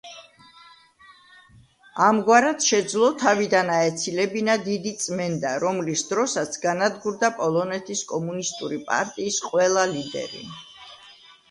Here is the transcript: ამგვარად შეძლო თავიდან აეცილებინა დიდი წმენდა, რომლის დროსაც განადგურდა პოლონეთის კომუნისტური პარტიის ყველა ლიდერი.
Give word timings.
ამგვარად 2.05 2.65
შეძლო 2.69 3.09
თავიდან 3.25 3.69
აეცილებინა 3.75 4.57
დიდი 4.69 4.95
წმენდა, 5.05 5.53
რომლის 5.67 6.05
დროსაც 6.15 6.59
განადგურდა 6.67 7.33
პოლონეთის 7.45 8.05
კომუნისტური 8.15 8.83
პარტიის 8.91 9.41
ყველა 9.53 9.87
ლიდერი. 9.97 10.45